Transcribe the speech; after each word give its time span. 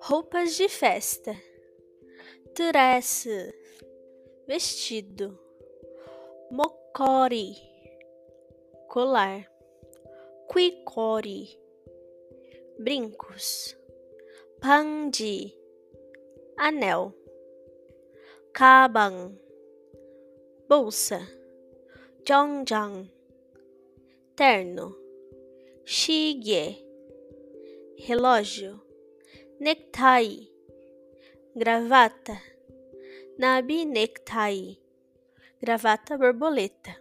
Roupas 0.00 0.56
de 0.56 0.68
festa. 0.68 1.34
Dress. 2.54 3.26
Vestido. 4.46 5.38
Mocori. 6.50 7.56
Colar. 8.88 9.48
Quicori. 10.48 11.58
Brincos. 12.78 13.76
Pandi. 14.60 15.52
Anel. 16.58 17.12
Kabang. 18.52 19.38
Bolsa. 20.68 21.26
Jongjang. 22.24 23.10
Terno. 24.42 24.96
Shige. 25.86 26.76
Relógio 28.08 28.80
necktie, 29.60 30.50
gravata, 31.54 32.36
nabi 33.38 33.84
necktie, 33.86 34.80
gravata 35.62 36.18
borboleta. 36.18 36.92